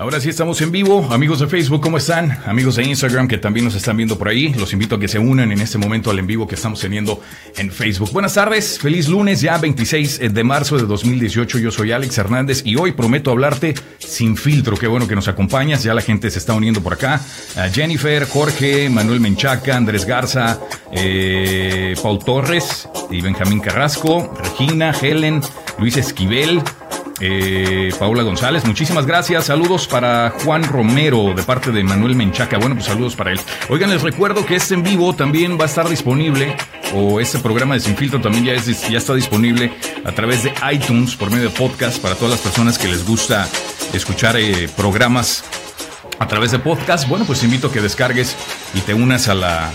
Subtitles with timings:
[0.00, 2.38] Ahora sí estamos en vivo, amigos de Facebook, ¿cómo están?
[2.46, 5.18] Amigos de Instagram que también nos están viendo por ahí, los invito a que se
[5.18, 7.20] unan en este momento al en vivo que estamos teniendo
[7.58, 8.10] en Facebook.
[8.10, 12.76] Buenas tardes, feliz lunes, ya 26 de marzo de 2018, yo soy Alex Hernández y
[12.76, 16.54] hoy prometo hablarte sin filtro, qué bueno que nos acompañas, ya la gente se está
[16.54, 17.20] uniendo por acá,
[17.70, 20.60] Jennifer, Jorge, Manuel Menchaca, Andrés Garza,
[20.92, 25.42] eh, Paul Torres y Benjamín Carrasco, Regina, Helen,
[25.78, 26.62] Luis Esquivel,
[27.20, 29.46] eh, Paula González, muchísimas gracias.
[29.46, 32.58] Saludos para Juan Romero de parte de Manuel Menchaca.
[32.58, 33.40] Bueno, pues saludos para él.
[33.68, 36.56] Oigan, les recuerdo que este en vivo también va a estar disponible,
[36.94, 39.72] o este programa de Sin Filtro también ya, es, ya está disponible
[40.04, 43.48] a través de iTunes por medio de podcast para todas las personas que les gusta
[43.92, 45.44] escuchar eh, programas
[46.18, 47.08] a través de podcast.
[47.08, 48.36] Bueno, pues invito a que descargues
[48.74, 49.70] y te unas a la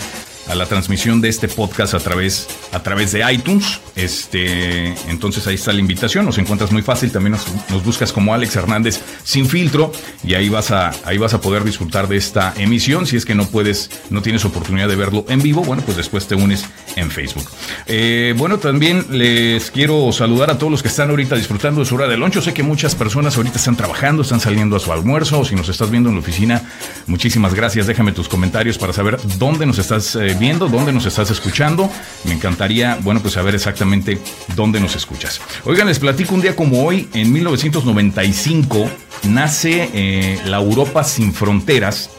[0.47, 3.79] a la transmisión de este podcast a través, a través de iTunes.
[3.95, 7.37] Este, entonces ahí está la invitación, nos encuentras muy fácil, también
[7.69, 9.91] nos, buscas como Alex Hernández sin filtro
[10.23, 13.07] y ahí vas a, ahí vas a poder disfrutar de esta emisión.
[13.07, 16.27] Si es que no puedes, no tienes oportunidad de verlo en vivo, bueno, pues después
[16.27, 17.45] te unes en Facebook.
[17.85, 21.95] Eh, bueno, también les quiero saludar a todos los que están ahorita disfrutando de su
[21.95, 22.33] hora de lunch.
[22.33, 25.55] Yo sé que muchas personas ahorita están trabajando, están saliendo a su almuerzo, o si
[25.55, 26.61] nos estás viendo en la oficina,
[27.07, 27.87] muchísimas gracias.
[27.87, 31.89] Déjame tus comentarios para saber dónde nos estás eh, viendo, dónde nos estás escuchando.
[32.23, 34.19] Me encantaría, bueno, pues saber exactamente
[34.55, 35.41] dónde nos escuchas.
[35.65, 38.89] Oigan, les platico un día como hoy, en 1995,
[39.23, 42.09] nace eh, la Europa sin fronteras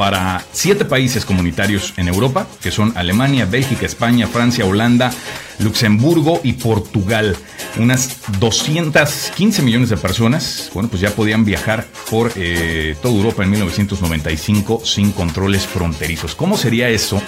[0.00, 5.12] para siete países comunitarios en Europa, que son Alemania, Bélgica, España, Francia, Holanda,
[5.58, 7.36] Luxemburgo y Portugal.
[7.76, 13.50] Unas 215 millones de personas, bueno, pues ya podían viajar por eh, toda Europa en
[13.50, 16.34] 1995 sin controles fronterizos.
[16.34, 17.20] ¿Cómo sería eso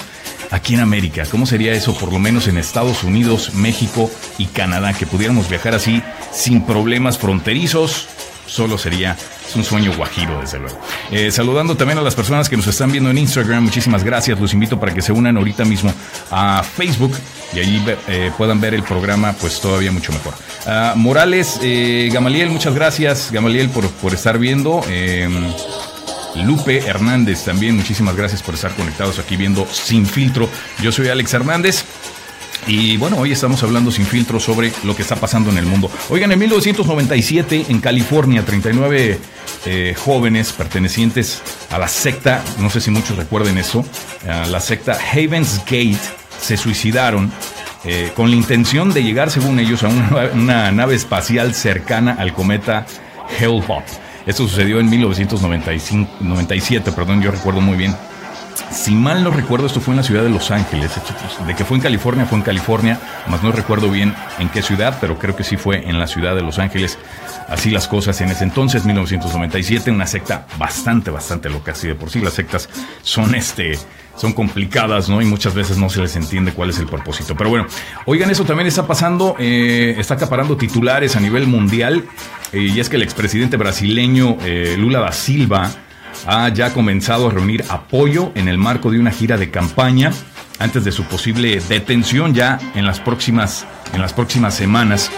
[0.49, 1.27] aquí en América?
[1.29, 4.93] ¿Cómo sería eso por lo menos en Estados Unidos, México y Canadá?
[4.93, 6.01] Que pudiéramos viajar así
[6.31, 8.07] sin problemas fronterizos.
[8.45, 9.17] Solo sería
[9.55, 10.79] un sueño guajiro, desde luego.
[11.11, 14.39] Eh, saludando también a las personas que nos están viendo en Instagram, muchísimas gracias.
[14.39, 15.93] Los invito para que se unan ahorita mismo
[16.31, 17.13] a Facebook
[17.53, 20.33] y allí eh, puedan ver el programa, pues todavía mucho mejor.
[20.65, 24.81] Ah, Morales, eh, Gamaliel, muchas gracias, Gamaliel, por, por estar viendo.
[24.87, 25.51] Em,
[26.35, 30.49] Lupe Hernández también, muchísimas gracias por estar conectados aquí viendo Sin Filtro.
[30.81, 31.85] Yo soy Alex Hernández.
[32.67, 35.89] Y bueno, hoy estamos hablando sin filtro sobre lo que está pasando en el mundo.
[36.09, 39.19] Oigan, en 1997 en California, 39
[39.65, 43.85] eh, jóvenes pertenecientes a la secta, no sé si muchos recuerden eso,
[44.25, 45.97] la secta Havens Gate,
[46.41, 47.31] se suicidaron
[47.85, 52.85] eh, con la intención de llegar, según ellos, a una, nave espacial cercana al cometa
[53.39, 53.83] Hale-Bopp.
[54.25, 57.93] Esto sucedió en 1997, perdón, yo recuerdo muy bien.
[58.71, 60.91] Si mal no recuerdo, esto fue en la ciudad de Los Ángeles.
[61.45, 62.99] De que fue en California, fue en California.
[63.27, 66.35] Más no recuerdo bien en qué ciudad, pero creo que sí fue en la ciudad
[66.35, 66.97] de Los Ángeles.
[67.47, 69.91] Así las cosas en ese entonces, 1997.
[69.91, 71.71] Una secta bastante, bastante loca.
[71.71, 72.69] Así de por sí las sectas
[73.01, 73.77] son este
[74.15, 75.21] son complicadas, ¿no?
[75.21, 77.35] Y muchas veces no se les entiende cuál es el propósito.
[77.35, 77.67] Pero bueno,
[78.05, 82.05] oigan, eso también está pasando, eh, está acaparando titulares a nivel mundial.
[82.51, 85.71] Eh, y es que el expresidente brasileño eh, Lula da Silva
[86.25, 90.11] ha ya comenzado a reunir apoyo en el marco de una gira de campaña
[90.59, 95.11] antes de su posible detención ya en las próximas, en las próximas semanas.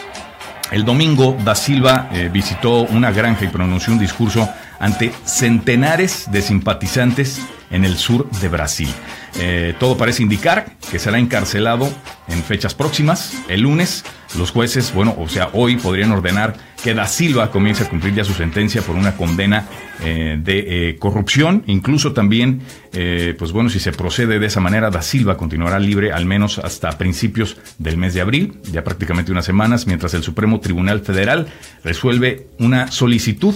[0.72, 4.50] El domingo, Da Silva eh, visitó una granja y pronunció un discurso
[4.80, 8.90] ante centenares de simpatizantes en el sur de Brasil.
[9.38, 11.90] Eh, todo parece indicar que será encarcelado
[12.28, 13.34] en fechas próximas.
[13.50, 14.06] El lunes,
[14.38, 18.24] los jueces, bueno, o sea, hoy podrían ordenar que Da Silva comience a cumplir ya
[18.24, 19.66] su sentencia por una condena
[20.04, 21.64] eh, de eh, corrupción.
[21.68, 22.62] Incluso también,
[23.38, 26.98] pues bueno, si se procede de esa manera, Da Silva continuará libre al menos hasta
[26.98, 31.48] principios del mes de abril, ya prácticamente unas semanas, mientras el Supremo Tribunal Federal
[31.84, 33.56] resuelve una solicitud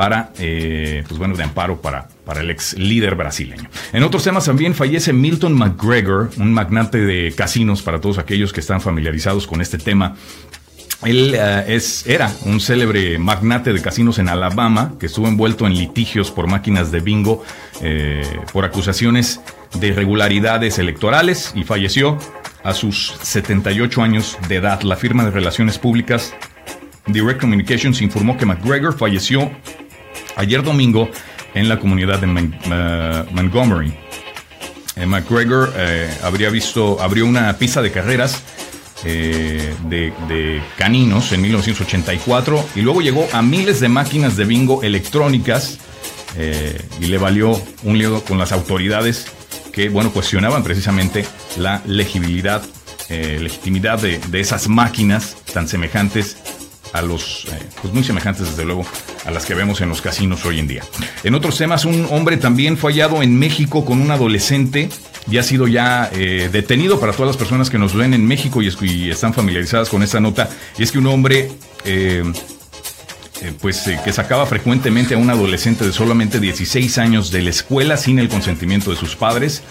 [0.00, 3.68] para, eh, pues bueno, de amparo para, para el ex líder brasileño.
[3.92, 8.60] En otros temas también fallece Milton McGregor, un magnate de casinos para todos aquellos que
[8.60, 10.16] están familiarizados con este tema.
[11.02, 15.74] Él eh, es, era un célebre magnate de casinos en Alabama que estuvo envuelto en
[15.74, 17.44] litigios por máquinas de bingo
[17.82, 18.22] eh,
[18.54, 19.42] por acusaciones
[19.78, 22.16] de irregularidades electorales y falleció
[22.64, 24.80] a sus 78 años de edad.
[24.80, 26.32] La firma de relaciones públicas
[27.06, 29.50] Direct Communications informó que McGregor falleció
[30.40, 31.10] ayer domingo
[31.54, 33.92] en la comunidad de Montgomery.
[34.96, 38.42] Eh, McGregor eh, habría visto, abrió una pista de carreras
[39.04, 45.78] eh, de, caninos en 1984 y luego llegó a miles de máquinas de bingo electrónicas
[47.00, 49.26] y le valió un lío con las autoridades
[49.72, 51.26] que, bueno, cuestionaban precisamente
[51.56, 52.62] la legibilidad,
[53.08, 56.36] legitimidad de, de esas máquinas tan semejantes
[56.92, 58.84] a los, eh, pues muy semejantes desde luego
[59.24, 60.82] a las que vemos en los casinos hoy en día.
[61.24, 64.88] En otros temas, un hombre también fue hallado en México con un adolescente
[65.30, 68.62] y ha sido ya eh, detenido para todas las personas que nos ven en México
[68.62, 70.48] y, están familiarizadas con esta nota.
[70.78, 71.50] Y es que un hombre...
[71.84, 72.24] Eh,
[73.62, 78.18] pues que sacaba frecuentemente a un adolescente de solamente 16 años de la escuela sin
[78.18, 79.62] el consentimiento de sus padres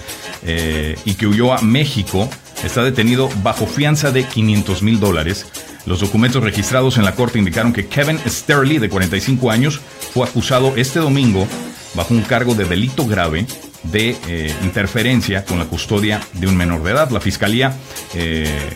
[1.05, 2.27] y que huyó a México,
[2.63, 5.45] está detenido bajo fianza de 500 mil dólares
[5.85, 9.79] los documentos registrados en la corte indicaron que Kevin Sterling, de 45 años,
[10.13, 11.47] fue acusado este domingo
[11.93, 13.45] bajo un cargo de delito grave
[13.83, 17.09] de eh, interferencia con la custodia de un menor de edad.
[17.11, 17.73] La fiscalía
[18.13, 18.69] eh,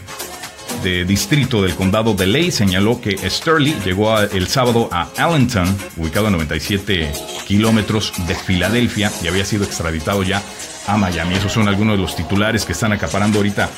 [0.83, 5.67] de distrito del condado de Ley señaló que Sterling llegó el sábado a Allentown,
[5.97, 7.11] ubicado a 97
[7.47, 10.41] kilómetros de Filadelfia, y había sido extraditado ya
[10.87, 11.35] a Miami.
[11.35, 13.69] Esos son algunos de los titulares que están acaparando ahorita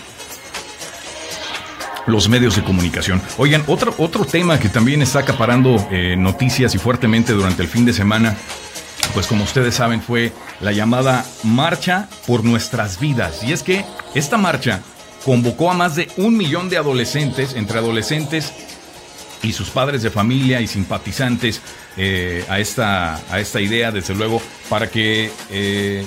[2.07, 3.22] los medios de comunicación.
[3.38, 7.86] Oigan, otro, otro tema que también está acaparando eh, noticias y fuertemente durante el fin
[7.86, 8.36] de semana,
[9.13, 10.31] pues como ustedes saben, fue
[10.62, 13.44] la llamada Marcha por Nuestras Vidas.
[13.44, 14.81] Y es que esta marcha
[15.24, 18.54] convocó a más de un millón de adolescentes, entre adolescentes
[19.42, 21.62] y sus padres de familia y simpatizantes
[21.98, 26.06] eh, a, esta, a esta idea, desde luego, para que, eh,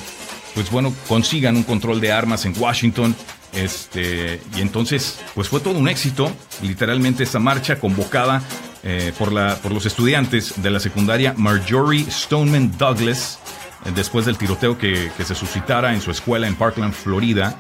[0.55, 3.15] pues bueno, consigan un control de armas en Washington
[3.53, 6.31] este, y entonces, pues fue todo un éxito,
[6.63, 8.43] literalmente esta marcha convocada
[8.85, 13.39] eh, por, la, por los estudiantes de la secundaria Marjorie Stoneman Douglas,
[13.85, 17.57] eh, después del tiroteo que, se suscitara en su escuela en Parkland, Florida,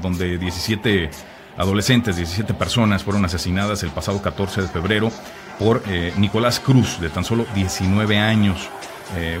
[0.00, 1.10] donde 17
[1.58, 5.12] adolescentes, 17 personas fueron asesinadas el pasado 14 de febrero
[5.58, 8.70] por eh, Nicolás Cruz, de tan solo 19 años.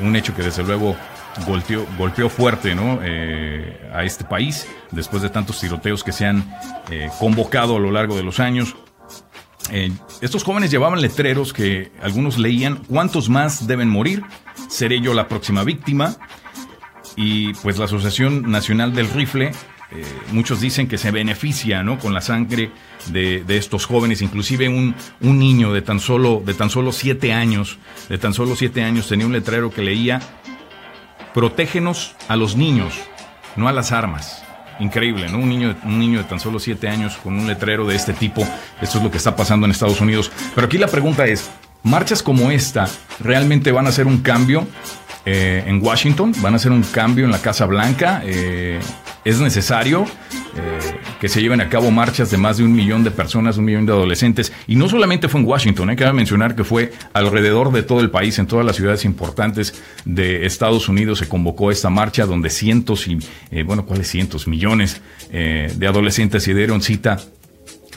[0.02, 0.96] un hecho que desde luego
[1.46, 3.00] golpeó, golpeó fuerte ¿no?
[3.02, 6.44] Eh, a este país después de tantos tiroteos que se han
[6.90, 8.76] eh, convocado a lo largo de los años.
[9.70, 14.22] Eh, estos jóvenes llevaban letreros que algunos leían, ¿cuántos más deben morir?
[14.68, 16.16] ¿Seré yo la próxima víctima?
[17.16, 19.50] Y pues la Asociación Nacional del Rifle,
[20.32, 21.98] muchos dicen que se beneficia ¿no?
[21.98, 22.70] con la sangre
[23.10, 27.78] de, estos jóvenes, inclusive un, un, niño de tan, solo, de tan solo siete años,
[28.08, 30.20] de tan solo siete años tenía un letrero que leía
[31.38, 32.94] protégenos a los niños,
[33.54, 34.42] no a las armas.
[34.80, 35.38] Increíble, ¿no?
[35.38, 38.44] Un niño, un niño de tan solo 7 años con un letrero de este tipo.
[38.82, 40.32] Esto es lo que está pasando en Estados Unidos.
[40.56, 41.48] Pero aquí la pregunta es,
[41.84, 42.88] ¿marchas como esta
[43.20, 44.66] realmente van a hacer un cambio
[45.24, 46.32] eh, en Washington?
[46.38, 48.20] ¿Van a hacer un cambio en la Casa Blanca?
[48.24, 48.80] Eh,
[49.24, 50.06] ¿Es necesario?
[50.56, 53.64] Eh, que se lleven a cabo marchas de más de un millón de personas, un
[53.64, 54.52] millón de adolescentes.
[54.66, 58.10] Y no solamente fue en Washington, hay que mencionar que fue alrededor de todo el
[58.10, 59.74] país, en todas las ciudades importantes
[60.04, 63.18] de Estados Unidos se convocó esta marcha donde cientos y,
[63.50, 64.46] eh, bueno, ¿cuáles cientos?
[64.46, 65.00] Millones
[65.32, 67.18] eh, de adolescentes se dieron cita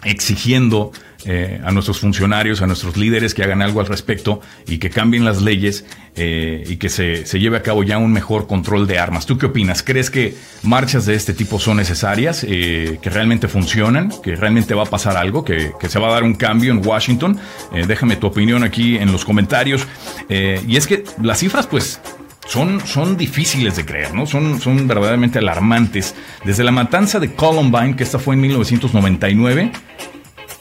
[0.04, 0.92] exigiendo
[1.26, 5.24] eh, a nuestros funcionarios, a nuestros líderes que hagan algo al respecto y que cambien
[5.24, 5.86] las leyes
[6.16, 9.28] eh, y que se, lleve a cabo ya un mejor control de armas.
[9.28, 9.84] ¿Tú qué opinas?
[9.84, 14.84] ¿Crees que marchas de este tipo son necesarias, eh, que realmente funcionan, que realmente va
[14.84, 17.40] a pasar algo, que, se va a dar un cambio en Washington?
[17.88, 19.88] déjame tu opinión aquí en los comentarios.
[20.30, 22.00] y es que las cifras, pues,
[22.48, 24.26] son, son, difíciles de creer, ¿no?
[24.26, 26.16] Son, son verdaderamente alarmantes.
[26.44, 29.72] Desde la matanza de Columbine, que esta fue en 1999,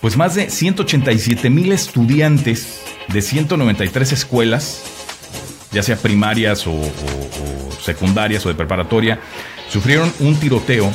[0.00, 4.82] pues más de 187 mil estudiantes de 193 escuelas,
[5.72, 6.80] ya sea primarias o,
[7.82, 9.20] secundarias o de preparatoria,
[9.68, 10.90] sufrieron un tiroteo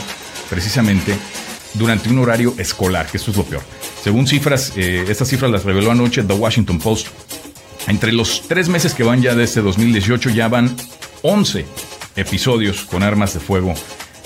[0.49, 1.15] precisamente
[1.75, 3.63] durante un horario escolar, que esto es lo peor.
[4.03, 7.07] Según cifras, eh, estas cifras las reveló anoche The Washington Post.
[7.87, 10.75] Entre los tres meses que van ya de este 2018 ya van
[11.21, 11.65] 11
[12.15, 13.75] episodios con armas de fuego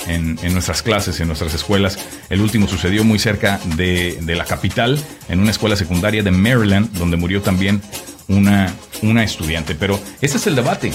[0.08, 1.98] en, nuestras clases, en nuestras escuelas.
[2.30, 7.18] El último sucedió muy cerca de, la capital, en una escuela secundaria de Maryland, donde
[7.18, 7.82] murió también
[8.28, 9.76] una, una estudiante.
[9.76, 10.92] Pero ese es el debate.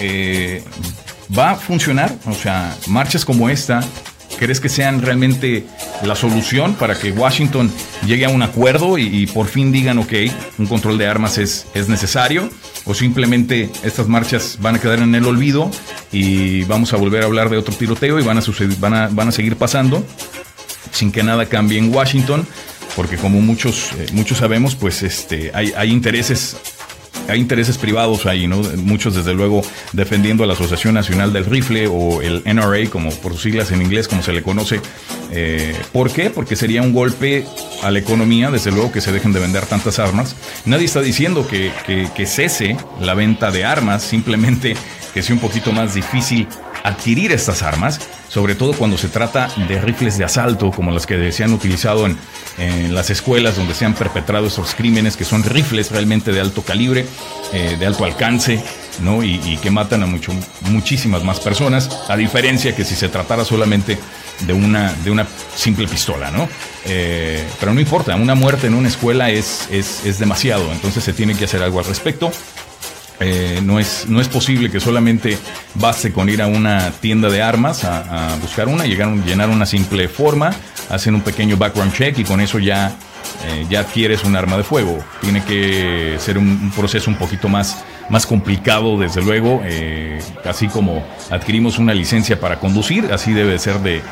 [0.00, 0.62] Eh,
[1.36, 2.14] ¿Va a funcionar?
[2.26, 3.82] O sea, marchas como esta
[4.42, 5.64] ¿Crees que sean realmente
[6.02, 7.70] la solución para que Washington
[8.04, 10.12] llegue a un acuerdo y, por fin digan, ok,
[10.58, 12.50] un control de armas es, es necesario?
[12.84, 15.70] ¿O simplemente estas marchas van a quedar en el olvido
[16.10, 18.42] y vamos a volver a hablar de otro tiroteo y van a,
[18.80, 20.04] van a, van a seguir pasando
[20.90, 22.44] sin que nada cambie en Washington?
[22.96, 26.56] Porque como muchos, eh, muchos sabemos, pues este, hay intereses
[27.32, 28.62] hay intereses privados ahí, ¿no?
[28.76, 29.62] Muchos, desde luego,
[29.92, 33.80] defendiendo a la Asociación Nacional del Rifle o el NRA, como por sus siglas en
[33.80, 34.80] inglés, como se le conoce.
[35.30, 36.30] Eh, ¿Por qué?
[36.30, 37.46] Porque sería un golpe
[37.82, 40.36] a la economía, desde luego, que se dejen de vender tantas armas.
[40.66, 41.72] Nadie está diciendo que,
[42.14, 44.76] que cese la venta de armas, simplemente
[45.14, 46.46] que sea un poquito más difícil
[46.84, 48.00] adquirir estas armas,
[48.32, 52.06] sobre todo cuando se trata de rifles de asalto, como los que se han utilizado
[52.06, 52.16] en,
[52.94, 57.04] las escuelas donde se han perpetrado esos crímenes, que son rifles realmente de alto calibre,
[57.52, 58.62] eh, de alto alcance,
[59.00, 59.22] ¿no?
[59.22, 63.98] Y, que matan a mucho, muchísimas más personas, a diferencia que si se tratara solamente
[64.40, 66.48] de una, de una simple pistola, ¿no?
[66.86, 71.12] Eh, pero no importa, una muerte en una escuela es, es, es demasiado, entonces se
[71.12, 72.32] tiene que hacer algo al respecto.
[73.22, 75.38] Eh, no, es, no es posible que solamente
[75.74, 80.08] baste con ir a una tienda de armas a, buscar una, llegar, llenar una simple
[80.08, 80.54] forma,
[80.90, 82.96] hacen un pequeño background check y con eso ya,
[83.46, 84.98] eh, ya adquieres un arma de fuego.
[85.20, 91.02] Tiene que ser un, proceso un poquito más, más complicado, desde luego, eh, así como
[91.30, 94.02] adquirimos una licencia para conducir, así debe ser de,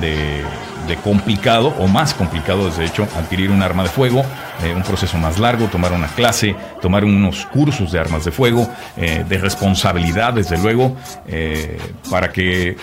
[0.00, 4.24] de, complicado o más complicado, de hecho, adquirir un arma de fuego.
[4.62, 8.68] Eh, un proceso más largo, tomar una clase, tomar unos cursos de armas de fuego,
[8.96, 10.96] eh, de responsabilidad, desde luego,
[12.10, 12.76] para que,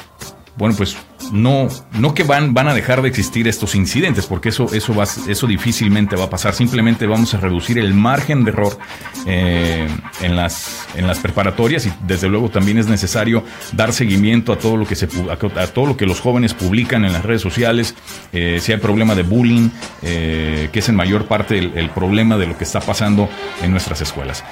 [0.56, 0.96] bueno, pues
[1.32, 5.04] no, no que van, van a dejar de existir estos incidentes, porque eso, eso, va,
[5.04, 6.54] eso difícilmente va a pasar.
[6.54, 8.78] Simplemente vamos a reducir el margen de error
[9.26, 9.88] eh,
[10.22, 13.44] en, las, en las preparatorias y desde luego también es necesario
[13.74, 17.14] dar seguimiento a todo lo que, se, a, todo lo que los jóvenes publican en
[17.14, 17.96] las redes sociales.
[18.32, 19.70] Eh, si hay problema de bullying,
[20.02, 23.30] eh, que es en mayor parte el, problema de lo que está pasando
[23.64, 24.44] en nuestras escuelas.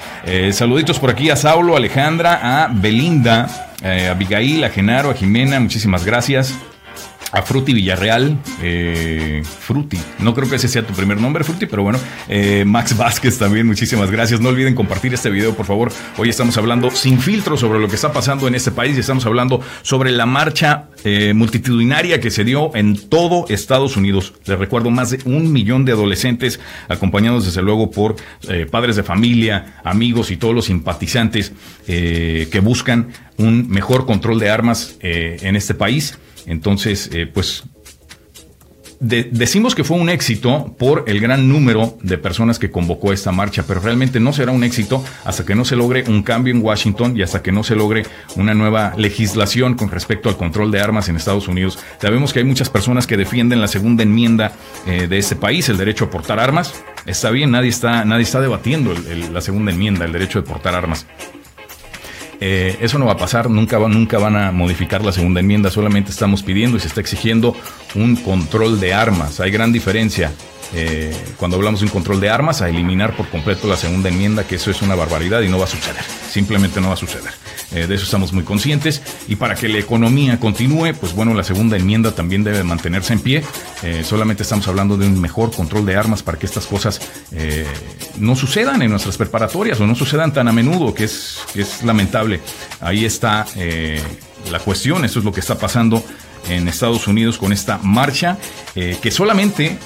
[0.51, 3.69] saluditos por aquí a Saulo, Alejandra, a Belinda.
[3.83, 6.52] a Abigail, a Genaro, a Jimena, muchísimas gracias
[7.33, 11.81] a Fruti Villarreal, eh, Fruti, no creo que ese sea tu primer nombre, Fruti, pero
[11.81, 11.99] bueno,
[12.29, 14.39] eh, Max Vázquez también, muchísimas gracias.
[14.39, 15.91] No olviden compartir este video, por favor.
[16.17, 19.25] Hoy estamos hablando sin filtro sobre lo que está pasando en este país y estamos
[19.25, 24.35] hablando sobre la marcha eh, multitudinaria que se dio en todo Estados Unidos.
[24.45, 28.15] Les recuerdo, más de un millón de adolescentes acompañados desde luego por
[28.47, 31.51] eh, padres de familia, amigos y todos los simpatizantes
[31.85, 36.17] que buscan un mejor control de armas en este país.
[36.45, 37.63] Entonces, eh, pues
[39.03, 43.63] decimos que fue un éxito por el gran número de personas que convocó esta marcha,
[43.67, 47.17] pero realmente no será un éxito hasta que no se logre un cambio en Washington
[47.17, 48.05] y hasta que no se logre
[48.37, 51.79] una nueva legislación con respecto al control de armas en Estados Unidos.
[52.01, 54.53] Sabemos que hay muchas personas que defienden la segunda enmienda
[54.87, 56.73] eh, de este país, el derecho a portar armas.
[57.05, 58.93] Está bien, nadie está, nadie está debatiendo
[59.31, 61.05] la segunda enmienda, el derecho de portar armas.
[62.45, 66.11] Eh, eso no va a pasar, nunca, nunca van a modificar la segunda enmienda, solamente
[66.11, 67.55] estamos pidiendo y se está exigiendo
[67.95, 69.39] un control de armas.
[69.39, 70.29] Hay gran diferencia
[70.73, 74.45] eh, cuando hablamos de un control de armas a eliminar por completo la segunda enmienda,
[74.45, 77.31] que eso es una barbaridad y no va a suceder, simplemente no va a suceder.
[77.71, 79.01] Eh, de eso estamos muy conscientes.
[79.27, 83.19] Y para que la economía continúe, pues bueno, la segunda enmienda también debe mantenerse en
[83.19, 83.43] pie.
[83.83, 87.01] Eh, solamente estamos hablando de un mejor control de armas para que estas cosas
[88.17, 91.39] no sucedan en nuestras preparatorias o no sucedan tan a menudo, que es
[91.83, 92.41] lamentable.
[92.79, 93.45] Ahí está
[94.51, 96.03] la cuestión, eso es lo que está pasando
[96.49, 98.37] en Estados Unidos con esta marcha,
[98.73, 99.77] que solamente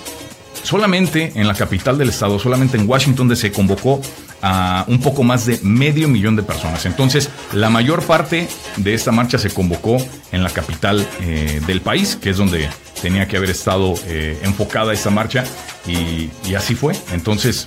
[0.63, 4.01] solamente en la capital del estado, solamente en Washington, se convocó
[4.41, 6.85] a un poco más de medio millón de personas.
[6.85, 9.97] Entonces, la mayor parte de esta marcha se convocó
[10.31, 12.69] en la capital eh, del país, que es donde
[13.01, 15.43] tenía que haber estado eh, enfocada esta marcha,
[15.87, 16.95] y, así fue.
[17.13, 17.65] Entonces,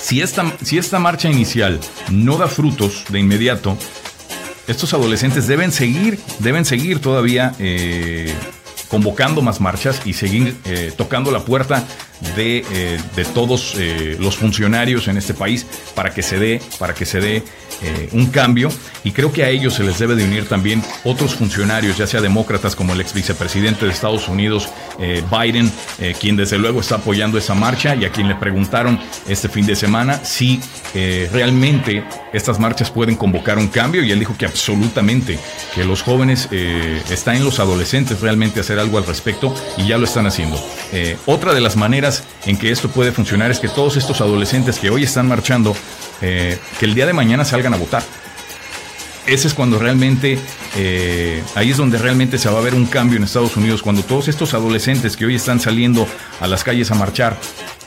[0.00, 1.78] si esta, si esta marcha inicial
[2.10, 3.76] no da frutos de inmediato,
[4.66, 8.34] estos adolescentes deben seguir, deben seguir todavía eh,
[8.88, 10.56] convocando más marchas y seguir
[10.96, 11.84] tocando la puerta
[12.36, 16.94] de, eh, de todos eh, los funcionarios en este país para que se dé, para
[16.94, 17.42] que se dé
[17.82, 18.70] eh, un cambio
[19.04, 22.20] y creo que a ellos se les debe de unir también otros funcionarios, ya sea
[22.20, 24.68] demócratas como el ex vicepresidente de Estados Unidos,
[25.30, 25.70] Biden,
[26.18, 28.98] quien desde luego está apoyando esa marcha y a quien le preguntaron
[29.28, 30.60] este fin de semana si
[30.92, 35.38] realmente estas marchas pueden convocar un cambio y él dijo que absolutamente,
[35.74, 40.04] que los jóvenes está en los adolescentes realmente hacer algo al respecto y ya lo
[40.04, 40.60] están haciendo.
[41.26, 42.07] otra de las maneras
[42.46, 45.76] en que esto puede funcionar es que todos estos adolescentes que hoy están marchando,
[46.20, 48.02] eh, que el día de mañana salgan a votar.
[49.26, 50.38] Ese es cuando realmente,
[50.76, 54.02] eh, ahí es donde realmente se va a ver un cambio en Estados Unidos, cuando
[54.02, 56.08] todos estos adolescentes que hoy están saliendo
[56.40, 57.36] a las calles a marchar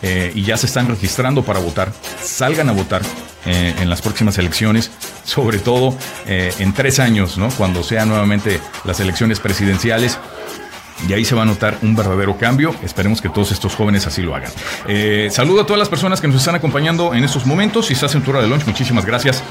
[0.03, 1.91] eh, y ya se están registrando para votar,
[2.23, 3.01] salgan a votar
[3.43, 4.91] en las próximas elecciones,
[5.25, 5.97] sobre todo
[6.27, 7.49] en tres años, ¿no?
[7.49, 10.19] cuando sean nuevamente las elecciones presidenciales
[11.07, 12.75] y ahí se va a notar un verdadero cambio.
[12.83, 14.51] Esperemos que todos estos jóvenes así lo hagan.
[14.87, 17.87] Eh, saludo a todas las personas que nos están acompañando en estos momentos.
[17.87, 19.43] Si estás en de lunch, muchísimas gracias.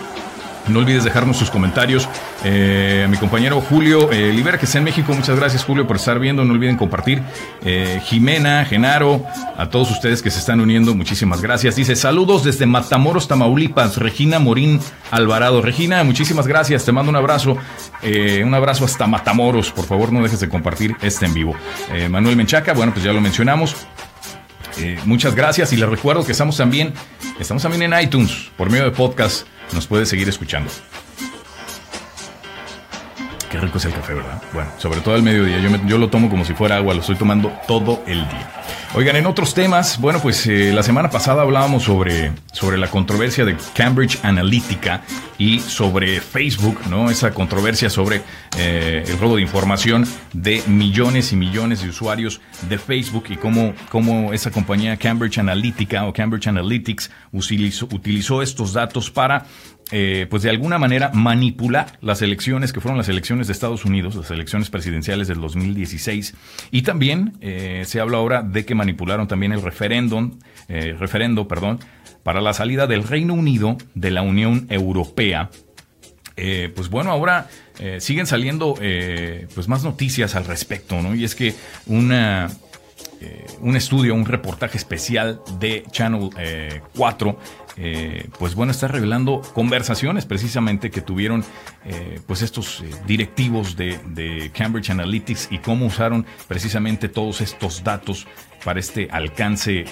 [0.69, 2.09] No olvides dejarnos sus comentarios.
[2.45, 5.97] Eh, a mi compañero Julio eh, Libera, que está en México, muchas gracias Julio por
[5.97, 6.45] estar viendo.
[6.45, 7.23] No olviden compartir.
[7.65, 9.25] Eh, Jimena, Genaro,
[9.57, 11.77] a todos ustedes que se están uniendo, muchísimas gracias.
[11.77, 15.63] Dice saludos desde Matamoros, Tamaulipas, Regina Morín Alvarado.
[15.63, 17.57] Regina, muchísimas gracias, te mando un abrazo.
[18.45, 19.73] un abrazo hasta Matamoros.
[19.73, 21.57] Por favor, no dejes de compartir este en vivo.
[22.11, 23.75] Manuel Menchaca, bueno, pues ya lo mencionamos.
[25.05, 26.93] muchas gracias y les recuerdo que estamos también,
[27.39, 30.71] estamos también en iTunes por medio de podcast nos puede seguir escuchando.
[33.51, 34.41] Qué rico es el café, ¿verdad?
[34.53, 35.59] Bueno, sobre todo al mediodía.
[35.85, 38.49] Yo, lo tomo como si fuera agua, lo estoy tomando todo el día.
[38.95, 43.45] Oigan, en otros temas, bueno, pues eh, la semana pasada hablábamos sobre, sobre la controversia
[43.45, 45.03] de Cambridge Analytica
[45.37, 47.11] y sobre Facebook, ¿no?
[47.11, 48.23] Esa controversia sobre
[48.57, 53.75] eh, el robo de información de millones y millones de usuarios de Facebook y cómo,
[53.89, 59.47] cómo esa compañía Cambridge Analytica o Cambridge Analytics utilizó, utilizó estos datos para
[59.93, 64.15] eh, pues de alguna manera manipular las elecciones que fueron las elecciones de Estados Unidos,
[64.15, 66.35] las elecciones presidenciales del 2016.
[66.71, 71.81] Y también eh, se habla ahora de que manipularon también el referéndum, eh, referendo, perdón,
[72.23, 75.51] para la salida del Reino Unido de la Unión Europea.
[76.75, 77.49] pues bueno, ahora
[77.99, 78.75] siguen saliendo
[79.55, 81.15] pues más noticias al respecto, ¿no?
[81.15, 81.55] Y es que
[81.87, 82.49] una
[83.61, 86.31] un estudio, un reportaje especial de Channel
[86.95, 87.39] 4
[87.77, 91.45] eh, pues bueno, está revelando conversaciones precisamente que tuvieron
[91.85, 98.27] eh, pues estos eh, directivos de, Cambridge Analytics y cómo usaron precisamente todos estos datos
[98.65, 99.85] para este alcance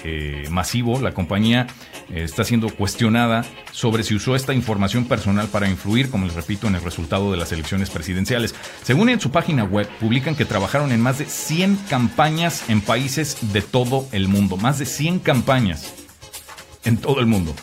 [0.51, 0.99] masivo.
[1.01, 1.65] La compañía
[2.13, 6.75] está siendo cuestionada sobre si usó esta información personal para influir, como les repito, en
[6.75, 8.53] el resultado de las elecciones presidenciales.
[8.83, 13.37] Según en su página web, publican que trabajaron en más de 100 campañas en países
[13.53, 14.55] de todo el mundo.
[14.57, 15.93] Más de 100 campañas
[16.85, 17.55] en todo el mundo.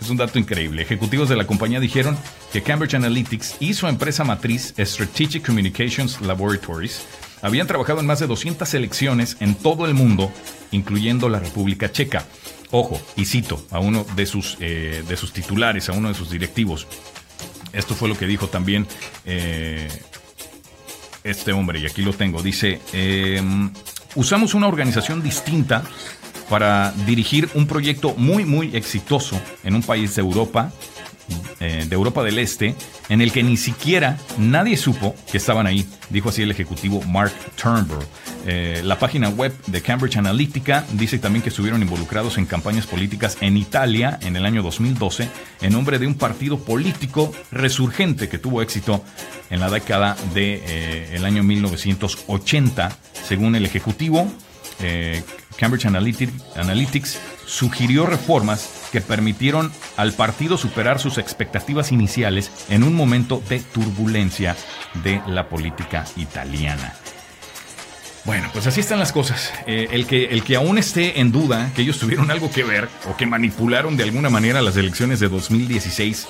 [0.00, 0.82] Es un dato increíble.
[0.82, 2.16] Ejecutivos de la compañía dijeron
[2.52, 7.04] que Cambridge Analytics y su empresa matriz Strategic Communications Laboratories
[7.42, 10.32] habían trabajado en más de 200 elecciones en todo el mundo,
[10.70, 12.24] incluyendo la República Checa.
[12.70, 16.30] Ojo, y cito a uno de sus, eh, de sus titulares, a uno de sus
[16.30, 16.86] directivos.
[17.72, 18.86] Esto fue lo que dijo también
[19.26, 19.88] eh,
[21.24, 22.42] este hombre, y aquí lo tengo.
[22.42, 23.70] Dice, em,
[24.14, 25.82] usamos una organización distinta
[26.50, 30.72] para dirigir un proyecto muy, muy exitoso en un país de Europa,
[31.60, 32.74] eh, de Europa del Este,
[33.08, 37.32] en el que ni siquiera nadie supo que estaban ahí, dijo así el ejecutivo Mark
[37.54, 38.04] Turnbull.
[38.46, 43.36] Eh, la página web de Cambridge Analytica dice también que estuvieron involucrados en campañas políticas
[43.42, 45.28] en Italia en el año 2012
[45.60, 49.04] en nombre de un partido político resurgente que tuvo éxito
[49.50, 54.26] en la década del de, eh, año 1980, según el ejecutivo.
[55.60, 63.42] Cambridge Analytics sugirió reformas que permitieron al partido superar sus expectativas iniciales en un momento
[63.50, 64.56] de turbulencia
[65.04, 66.94] de la política italiana.
[68.24, 69.52] Bueno, pues así están las cosas.
[69.66, 72.88] Eh, el, que, el que aún esté en duda que ellos tuvieron algo que ver
[73.10, 76.26] o que manipularon de alguna manera las elecciones de 2016,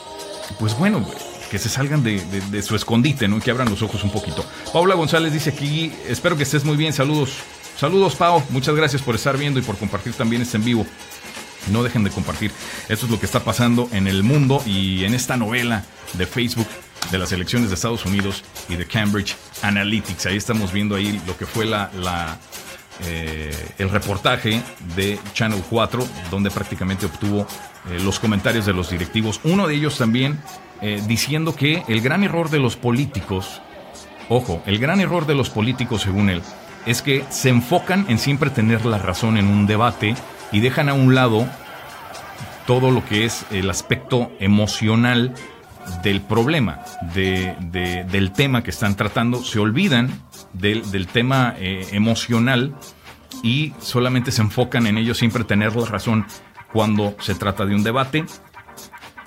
[0.58, 1.08] pues bueno,
[1.50, 3.38] que se salgan de, su escondite, ¿no?
[3.38, 4.44] Y que abran los ojos un poquito.
[4.72, 7.38] Paula González dice aquí, espero que estés muy bien, saludos.
[7.80, 8.42] Saludos, Pau.
[8.50, 10.86] Muchas gracias por estar viendo y por compartir también este en vivo.
[11.72, 12.52] No dejen de compartir.
[12.90, 16.66] Esto es lo que está pasando en el mundo y en esta novela de Facebook
[17.10, 20.26] de las elecciones de Estados Unidos y de Cambridge Analytics.
[20.26, 22.38] Ahí estamos viendo ahí lo que fue la,
[23.06, 24.62] eh, el reportaje
[24.94, 27.46] de Channel 4, donde prácticamente obtuvo
[27.88, 29.40] eh, los comentarios de los directivos.
[29.42, 30.38] Uno de ellos también
[30.82, 33.62] eh, diciendo que el gran error de los políticos,
[34.28, 36.42] ojo, el gran error de los políticos según él,
[36.86, 40.14] es que se enfocan en siempre tener la razón en un debate
[40.52, 41.46] y dejan a un lado
[42.66, 45.34] todo lo que es el aspecto emocional
[46.02, 46.80] del problema,
[47.14, 50.10] del tema que están tratando, se olvidan
[50.52, 52.74] del, tema eh, emocional
[53.42, 56.26] y solamente se enfocan en ello siempre tener la razón
[56.72, 58.24] cuando se trata de un debate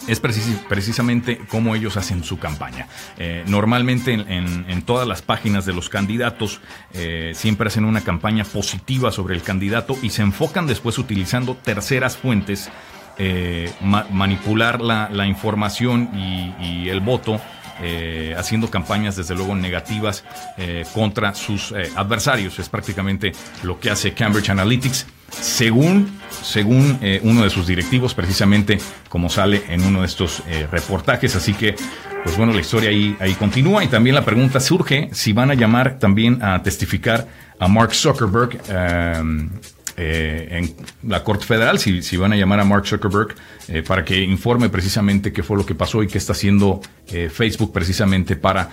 [0.08, 2.88] es precisamente cómo ellos hacen su campaña.
[3.18, 6.60] Eh, normalmente en, todas las páginas de los candidatos
[6.94, 12.18] eh, siempre hacen una campaña positiva sobre el candidato y se enfocan después utilizando terceras
[12.18, 12.70] fuentes,
[13.18, 16.10] eh, manipular la, información
[16.60, 17.40] y, el voto.
[18.38, 20.24] Haciendo campañas desde luego negativas
[20.94, 22.60] contra sus adversarios.
[22.60, 23.32] Es prácticamente
[23.64, 25.06] lo que hace Cambridge Analytics
[25.42, 28.78] según, según eh, uno de sus directivos, precisamente
[29.10, 31.36] como sale en uno de estos eh, reportajes.
[31.36, 31.76] Así que,
[32.24, 35.54] pues bueno, la historia ahí, ahí continúa y también la pregunta surge si van a
[35.54, 37.28] llamar también a testificar
[37.60, 38.60] a Mark Zuckerberg.
[39.96, 40.76] Eh, en
[41.10, 43.36] la Corte Federal, si, si, van a llamar a Mark Zuckerberg,
[43.68, 47.30] eh, para que informe precisamente qué fue lo que pasó y qué está haciendo eh,
[47.32, 48.70] Facebook precisamente para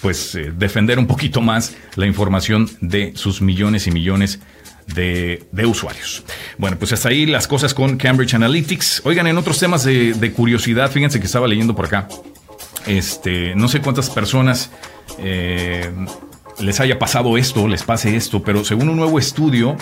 [0.00, 4.40] pues defender un poquito más la información de sus millones y millones
[4.86, 6.22] de, usuarios.
[6.58, 9.02] Bueno, pues hasta ahí las cosas con Cambridge Analytics.
[9.04, 12.08] Oigan, en otros temas de, de curiosidad, fíjense que estaba leyendo por acá.
[12.86, 14.70] Este, no sé cuántas personas
[16.60, 19.76] les haya pasado esto, les pase esto, pero según un nuevo estudio,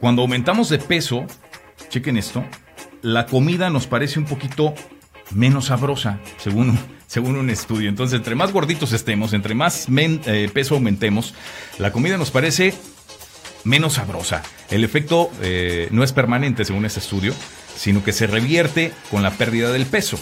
[0.00, 1.26] cuando aumentamos de peso,
[1.88, 2.44] chequen esto,
[3.02, 4.74] la comida nos parece un poquito
[5.30, 7.88] menos sabrosa, según, según un estudio.
[7.88, 11.34] Entonces, entre más gorditos estemos, entre más eh, peso aumentemos,
[11.78, 12.74] la comida nos parece
[13.64, 14.42] menos sabrosa.
[14.70, 17.34] El efecto eh, no es permanente, según este estudio,
[17.76, 20.18] sino que se revierte con la pérdida del peso.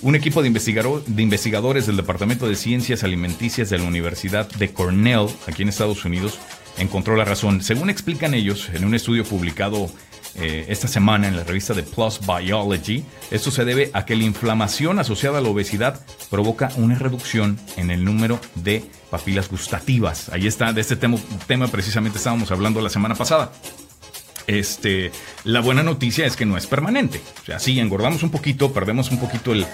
[0.00, 5.62] Un equipo de, investigadores del Departamento de Ciencias Alimenticias de la Universidad de Cornell, aquí
[5.62, 6.38] en Estados Unidos,
[6.76, 7.62] encontró la razón.
[7.62, 9.90] Según explican ellos en un estudio publicado
[10.36, 14.22] eh, esta semana en la revista de Plus Biology, esto se debe a que la
[14.22, 20.28] inflamación asociada a la obesidad provoca una reducción en el número de papilas gustativas.
[20.28, 23.50] Ahí está, de este tema, precisamente estábamos hablando la semana pasada.
[24.46, 25.10] Este,
[25.44, 27.20] la buena noticia es que no es permanente.
[27.42, 29.66] O sea, sí, engordamos un poquito, perdemos un poquito el,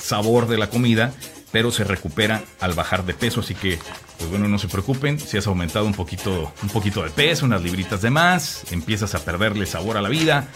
[0.00, 1.12] sabor de la comida,
[1.52, 3.40] pero se recupera al bajar de peso.
[3.40, 3.78] Así que,
[4.18, 5.20] pues bueno, no se preocupen.
[5.20, 9.24] Si has aumentado un poquito, un poquito de peso, unas libritas de más, empiezas a
[9.24, 10.48] perderle sabor a la vida,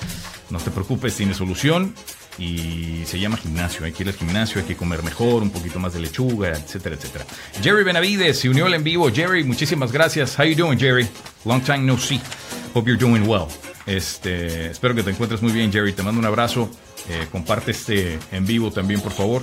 [0.51, 1.95] no te preocupes, tiene solución
[2.39, 3.85] y se llama gimnasio.
[3.85, 6.97] Hay que ir al gimnasio, hay que comer mejor, un poquito más de lechuga, etcétera,
[6.97, 7.27] etcétera.
[7.63, 9.11] Jerry Benavides se unió al en vivo.
[9.13, 10.39] Jerry, muchísimas gracias.
[10.39, 11.09] How you doing, Jerry?
[11.45, 12.21] Long time no see.
[12.75, 13.47] Hope you're doing well.
[13.87, 15.93] Este, espero que te encuentres muy bien, Jerry.
[15.93, 16.69] Te mando un abrazo.
[17.09, 19.43] Eh, comparte este en vivo también, por favor.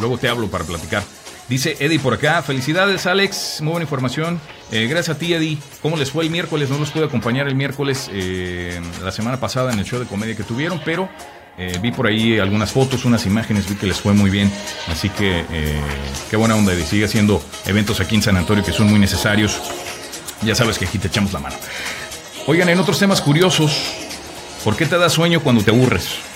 [0.00, 1.02] Luego te hablo para platicar.
[1.48, 4.38] Dice Eddie por acá, felicidades Alex, muy buena información.
[4.70, 5.56] Eh, gracias a ti Eddie.
[5.80, 6.68] ¿Cómo les fue el miércoles?
[6.68, 10.36] No los pude acompañar el miércoles eh, la semana pasada en el show de comedia
[10.36, 11.08] que tuvieron, pero
[11.56, 14.52] eh, vi por ahí algunas fotos, unas imágenes, vi que les fue muy bien.
[14.88, 15.42] Así que
[16.28, 19.58] qué buena onda y sigue haciendo eventos aquí en San Antonio que son muy necesarios.
[20.42, 21.56] Ya sabes que aquí te echamos la mano.
[22.46, 23.72] Oigan, en otros temas curiosos,
[24.64, 26.27] ¿por qué te da sueño cuando te aburres?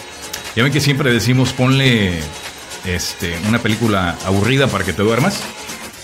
[0.54, 2.20] Ya ven que siempre decimos ponle
[2.84, 5.42] este, una película aburrida para que te duermas.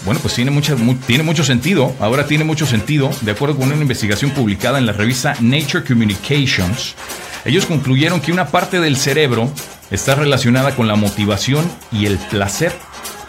[0.05, 1.95] Bueno, pues tiene, mucha, tiene mucho sentido.
[2.01, 6.95] Ahora tiene mucho sentido, de acuerdo con una investigación publicada en la revista Nature Communications.
[7.45, 9.51] Ellos concluyeron que una parte del cerebro
[9.91, 12.73] está relacionada con la motivación y el placer,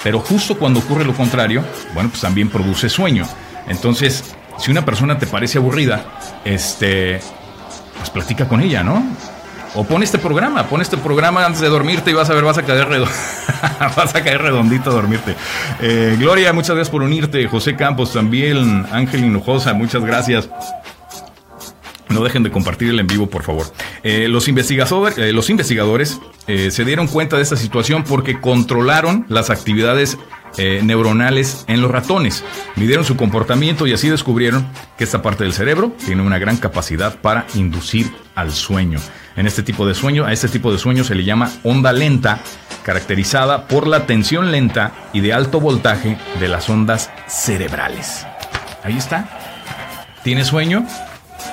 [0.04, 3.28] pero justo cuando ocurre lo contrario, bueno, pues también produce sueño.
[3.68, 4.24] Entonces,
[4.58, 6.06] si una persona te parece aburrida,
[6.46, 7.20] este,
[7.98, 9.04] pues platica con ella, ¿no?
[9.76, 12.58] O pon este programa, pon este programa antes de dormirte y vas a ver, vas
[12.58, 12.88] a caer,
[13.96, 15.36] vas a caer redondito a dormirte.
[15.82, 17.48] Eh, Gloria, muchas gracias por unirte.
[17.48, 20.50] José Campos también, Ángel Hinojosa, muchas gracias.
[22.10, 23.68] No dejen de compartir el en vivo, por favor.
[24.02, 29.52] Eh, los, investigadores, eh, los investigadores se dieron cuenta de esta situación porque controlaron las
[29.52, 30.18] actividades
[30.58, 32.44] neuronales en los ratones.
[32.76, 37.16] Midieron su comportamiento y así descubrieron que esta parte del cerebro tiene una gran capacidad
[37.20, 39.00] para inducir al sueño.
[39.36, 42.40] En este tipo de sueño, a este tipo de sueño se le llama onda lenta,
[42.84, 48.26] caracterizada por la tensión lenta y de alto voltaje de las ondas cerebrales.
[48.84, 49.30] Ahí está.
[50.24, 50.86] ¿Tiene sueño?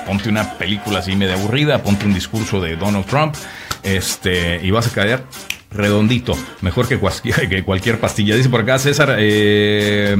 [0.07, 3.35] ponte una película así medio aburrida, ponte un discurso de Donald Trump,
[3.83, 5.23] este, y vas a caer
[5.71, 6.97] redondito, mejor que
[7.63, 8.35] cualquier, pastilla.
[8.35, 10.15] Dice por acá César eh,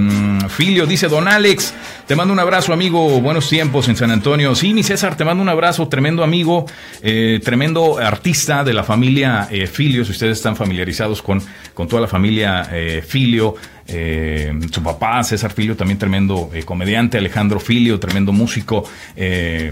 [0.49, 1.73] Filio, dice Don Alex,
[2.05, 4.55] te mando un abrazo amigo, buenos tiempos en San Antonio.
[4.55, 6.65] Sí, mi César, te mando un abrazo, tremendo amigo,
[7.01, 11.41] eh, tremendo artista de la familia eh, Filio, si ustedes están familiarizados con,
[11.73, 12.69] con toda la familia
[13.05, 13.55] Filio.
[13.89, 18.83] Eh, su papá, César Filio, también tremendo eh, comediante, Alejandro Filio, tremendo músico,
[19.15, 19.71] eh,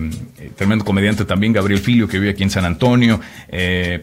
[0.55, 3.19] tremendo comediante también, Gabriel Filio, que vive aquí en San Antonio.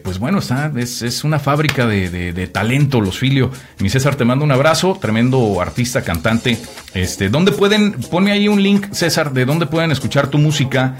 [0.03, 3.51] pues bueno, está, es, una fábrica de, talento, los Filio.
[3.79, 6.57] Mi César, te mando un abrazo, tremendo artista, cantante.
[6.93, 10.95] Este, ¿Dónde pueden, ponme ahí un link, César, de dónde pueden escuchar tu música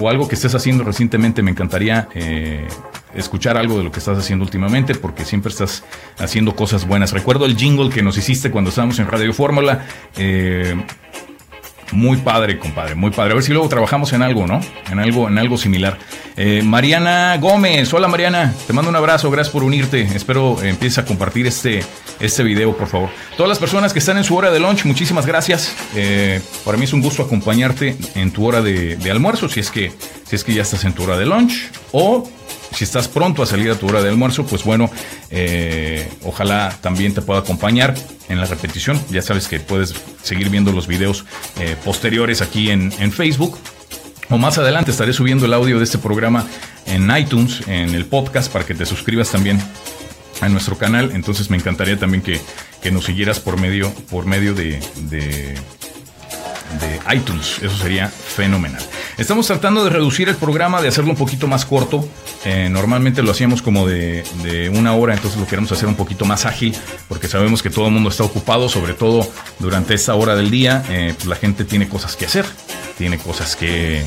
[0.00, 1.42] o algo que estés haciendo recientemente?
[1.42, 2.08] Me encantaría
[3.16, 5.84] escuchar algo de lo que estás haciendo últimamente, porque siempre estás
[6.18, 7.12] haciendo cosas buenas.
[7.12, 9.86] Recuerdo el jingle que nos hiciste cuando estábamos en Radio Fórmula.
[10.16, 10.76] Eh,
[11.92, 13.32] muy padre, compadre, muy padre.
[13.32, 14.60] A ver si luego trabajamos en algo, ¿no?
[14.90, 15.98] En algo, en algo similar.
[16.36, 20.02] Eh, Mariana Gómez, hola Mariana, te mando un abrazo, gracias por unirte.
[20.14, 21.82] Espero empieces a compartir este,
[22.18, 23.10] este video, por favor.
[23.36, 25.74] Todas las personas que están en su hora de lunch, muchísimas gracias.
[25.94, 29.70] Eh, para mí es un gusto acompañarte en tu hora de, de, almuerzo, si es
[29.70, 29.92] que,
[30.24, 32.28] si es que ya estás en tu hora de lunch, o
[32.74, 34.90] si estás pronto a salir a tu hora de almuerzo, pues bueno,
[35.30, 37.94] eh, ojalá también te pueda acompañar
[38.28, 39.00] en la repetición.
[39.10, 41.24] Ya sabes que puedes seguir viendo los videos
[41.58, 43.58] eh, posteriores aquí en, Facebook.
[44.28, 46.44] O más adelante estaré subiendo el audio de este programa
[46.86, 49.60] en iTunes, en el podcast, para que te suscribas también
[50.40, 51.12] a nuestro canal.
[51.14, 52.40] Entonces me encantaría también que,
[52.82, 55.54] que nos siguieras por medio, por medio de, de,
[56.80, 57.58] de iTunes.
[57.62, 58.82] Eso sería fenomenal.
[59.18, 62.06] Estamos tratando de reducir el programa, de hacerlo un poquito más corto.
[62.44, 66.44] Eh, normalmente lo hacíamos como de, una hora, entonces lo queremos hacer un poquito más
[66.44, 66.76] ágil,
[67.08, 69.26] porque sabemos que todo el mundo está ocupado, sobre todo
[69.58, 70.84] durante esta hora del día.
[70.90, 72.44] Eh, pues la gente tiene cosas que hacer,
[72.98, 74.04] tiene cosas que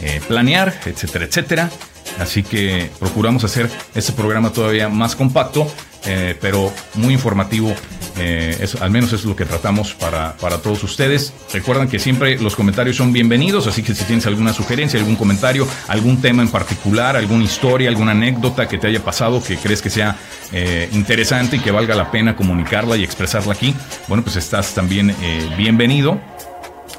[0.00, 1.70] eh, planear, etcétera, etcétera.
[2.18, 5.70] Así que procuramos hacer este programa todavía más compacto,
[6.06, 7.74] eh, pero muy informativo.
[8.18, 11.34] Eh, eso, al menos es lo que tratamos para, para, todos ustedes.
[11.52, 15.68] Recuerden que siempre los comentarios son bienvenidos, así que si tienes alguna sugerencia, algún comentario,
[15.88, 19.90] algún tema en particular, alguna historia, alguna anécdota que te haya pasado que crees que
[19.90, 20.16] sea
[20.52, 23.74] eh, interesante y que valga la pena comunicarla y expresarla aquí,
[24.08, 26.18] bueno, pues estás también eh, bienvenido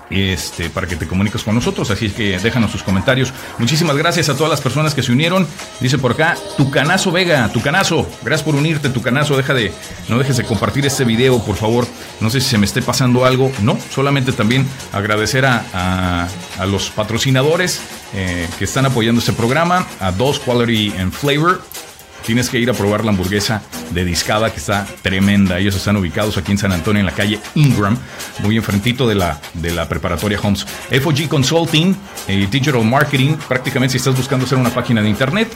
[0.09, 1.89] este, para que te comuniques con nosotros.
[1.91, 3.33] Así que déjanos sus comentarios.
[3.57, 5.47] Muchísimas gracias a todas las personas que se unieron.
[5.79, 8.07] Dice por acá, Tucanazo Vega, Tucanazo.
[8.23, 9.37] Gracias por unirte, Tucanazo.
[9.37, 9.71] Deja de,
[10.09, 11.87] no dejes de compartir este video, por favor.
[12.19, 13.51] No sé si se me esté pasando algo.
[13.61, 16.27] No, solamente también agradecer a, a,
[16.59, 17.81] a los patrocinadores
[18.13, 21.61] eh, que están apoyando este programa, a Dos Quality and Flavor
[22.27, 23.61] tienes que ir a probar la hamburguesa
[23.91, 25.59] de discada que está tremenda.
[25.59, 27.97] Ellos están ubicados aquí en San Antonio, en la calle Ingram,
[28.39, 30.67] muy enfrentito de la, de la preparatoria Homes.
[31.01, 31.95] FOG Consulting,
[32.27, 35.47] eh, Digital Marketing, prácticamente si estás buscando hacer una página de internet,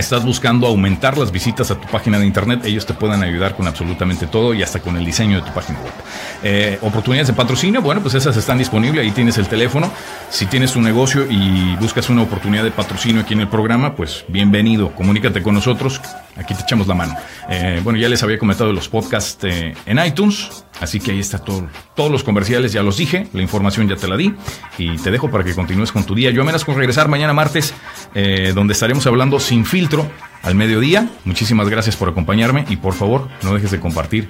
[0.00, 3.66] estás buscando aumentar las visitas a tu página de internet, ellos te pueden ayudar con
[3.66, 5.92] absolutamente todo y hasta con el diseño de tu página web.
[6.42, 9.90] Eh, oportunidades de patrocinio, bueno, pues esas están disponibles, ahí tienes el teléfono.
[10.30, 14.24] Si tienes un negocio y buscas una oportunidad de patrocinio aquí en el programa, pues
[14.28, 16.00] bienvenido, comunícate con nosotros,
[16.36, 17.16] aquí te echamos la mano.
[17.48, 21.38] Eh, bueno, ya les había comentado los podcasts eh, en iTunes, así que ahí está
[21.38, 24.32] todo, todos los comerciales, ya los dije, la información ya te la di
[24.76, 26.30] y te dejo para que continúes con tu día.
[26.30, 27.74] Yo amenazo con regresar mañana martes,
[28.54, 29.87] donde estaremos hablando sin filtro
[30.42, 31.08] al mediodía.
[31.24, 34.28] Muchísimas gracias por acompañarme y por favor no dejes de compartir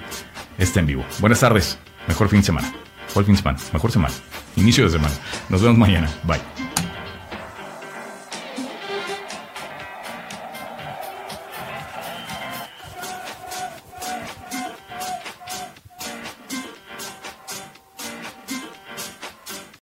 [0.57, 1.05] este en vivo.
[1.19, 2.73] Buenas tardes, mejor fin de semana.
[3.13, 3.59] ¿Cuál fin de semana?
[3.73, 4.13] Mejor semana.
[4.55, 5.13] Inicio de semana.
[5.49, 6.09] Nos vemos mañana.
[6.23, 6.68] Bye.